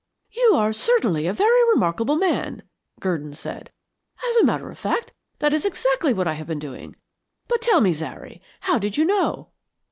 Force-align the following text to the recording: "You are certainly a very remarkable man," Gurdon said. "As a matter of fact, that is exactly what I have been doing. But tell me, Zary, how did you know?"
"You 0.31 0.53
are 0.55 0.73
certainly 0.73 1.27
a 1.27 1.31
very 1.33 1.63
remarkable 1.69 2.15
man," 2.15 2.63
Gurdon 2.99 3.33
said. 3.35 3.71
"As 4.27 4.35
a 4.37 4.43
matter 4.43 4.71
of 4.71 4.79
fact, 4.79 5.13
that 5.37 5.53
is 5.53 5.63
exactly 5.63 6.11
what 6.11 6.27
I 6.27 6.33
have 6.33 6.47
been 6.47 6.57
doing. 6.57 6.95
But 7.47 7.61
tell 7.61 7.81
me, 7.81 7.93
Zary, 7.93 8.41
how 8.61 8.79
did 8.79 8.97
you 8.97 9.05
know?" 9.05 9.49